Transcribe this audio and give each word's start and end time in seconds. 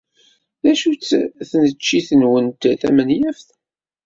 D 0.61 0.65
acu-tt 0.71 1.11
tneččit-nwent 1.49 2.63
tamenyaft? 2.81 3.49